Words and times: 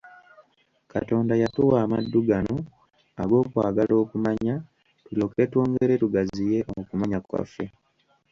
Katonda 0.93 1.33
yatuwa 1.41 1.75
amaddu 1.85 2.19
gano 2.29 2.57
ag'okwagala 3.21 3.93
okumanya, 4.03 4.55
tulyoke 5.05 5.43
twongere, 5.51 5.93
tugaziye 6.03 6.59
okumanya 6.79 7.19
kwaffe. 7.27 7.65